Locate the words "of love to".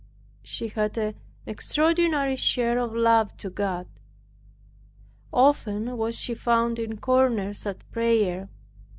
2.79-3.51